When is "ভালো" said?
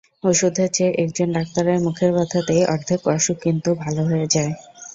3.83-4.01